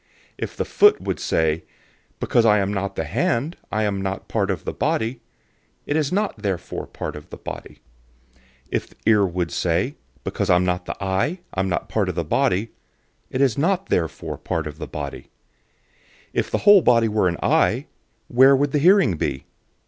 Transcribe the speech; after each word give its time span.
012:015 0.39 0.39
If 0.39 0.57
the 0.57 0.65
foot 0.65 0.99
would 1.01 1.19
say, 1.19 1.63
"Because 2.19 2.43
I'm 2.43 2.73
not 2.73 2.95
the 2.95 3.03
hand, 3.03 3.55
I'm 3.71 4.01
not 4.01 4.27
part 4.27 4.49
of 4.49 4.65
the 4.65 4.73
body," 4.73 5.21
it 5.85 5.95
is 5.95 6.11
not 6.11 6.37
therefore 6.37 6.85
not 6.85 6.93
part 6.93 7.15
of 7.15 7.29
the 7.29 7.37
body. 7.37 7.81
012:016 8.63 8.67
If 8.71 8.89
the 8.89 8.95
ear 9.05 9.27
would 9.27 9.51
say, 9.51 9.97
"Because 10.23 10.49
I'm 10.49 10.65
not 10.65 10.85
the 10.85 10.97
eye, 11.03 11.41
I'm 11.53 11.69
not 11.69 11.87
part 11.87 12.09
of 12.09 12.15
the 12.15 12.23
body," 12.23 12.71
it's 13.29 13.59
not 13.59 13.89
therefore 13.89 14.31
not 14.33 14.43
part 14.43 14.65
of 14.65 14.79
the 14.79 14.87
body. 14.87 15.25
012:017 16.29 16.29
If 16.33 16.49
the 16.49 16.57
whole 16.57 16.81
body 16.81 17.07
were 17.07 17.27
an 17.27 17.37
eye, 17.43 17.85
where 18.27 18.55
would 18.55 18.71
the 18.71 18.79
hearing 18.79 19.17
be? 19.17 19.45